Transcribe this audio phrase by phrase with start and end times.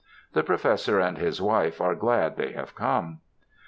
[0.33, 3.19] The Professor and his wife are glad they have come.